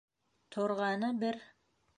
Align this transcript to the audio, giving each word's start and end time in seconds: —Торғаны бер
—Торғаны 0.55 1.13
бер 1.25 1.41